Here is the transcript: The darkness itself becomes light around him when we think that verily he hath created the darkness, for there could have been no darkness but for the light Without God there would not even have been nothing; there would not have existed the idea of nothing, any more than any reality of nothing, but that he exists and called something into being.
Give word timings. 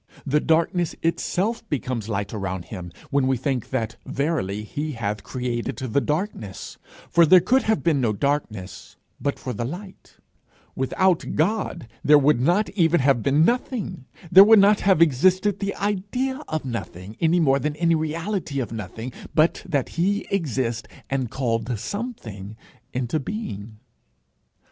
The 0.25 0.39
darkness 0.39 0.95
itself 1.03 1.69
becomes 1.69 2.09
light 2.09 2.33
around 2.33 2.65
him 2.65 2.91
when 3.11 3.27
we 3.27 3.37
think 3.37 3.69
that 3.69 3.97
verily 4.03 4.63
he 4.63 4.93
hath 4.93 5.21
created 5.21 5.77
the 5.77 6.01
darkness, 6.01 6.79
for 7.07 7.23
there 7.23 7.39
could 7.39 7.61
have 7.61 7.83
been 7.83 8.01
no 8.01 8.11
darkness 8.11 8.97
but 9.19 9.37
for 9.37 9.53
the 9.53 9.63
light 9.63 10.17
Without 10.75 11.35
God 11.35 11.87
there 12.03 12.17
would 12.17 12.41
not 12.41 12.71
even 12.71 12.99
have 13.01 13.21
been 13.21 13.45
nothing; 13.45 14.05
there 14.31 14.43
would 14.43 14.57
not 14.57 14.79
have 14.79 15.03
existed 15.03 15.59
the 15.59 15.75
idea 15.75 16.41
of 16.47 16.65
nothing, 16.65 17.15
any 17.19 17.39
more 17.39 17.59
than 17.59 17.75
any 17.75 17.93
reality 17.93 18.59
of 18.59 18.71
nothing, 18.71 19.13
but 19.35 19.61
that 19.69 19.89
he 19.89 20.25
exists 20.31 20.89
and 21.11 21.29
called 21.29 21.77
something 21.77 22.57
into 22.91 23.19
being. 23.19 23.77